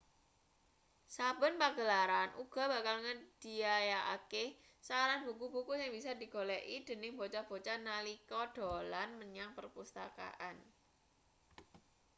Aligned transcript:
saben 1.15 1.53
pagelaran 1.61 2.29
uga 2.43 2.63
bakal 2.73 2.95
nyedhiyakake 3.05 4.43
saran 4.87 5.19
buku-buku 5.27 5.71
sing 5.77 5.89
bisa 5.97 6.11
digoleki 6.21 6.75
dening 6.87 7.11
bocah-bocah 7.19 7.77
nalika 7.87 8.41
dolan 8.57 9.09
menyang 9.21 9.51
perpustakaan 9.57 10.55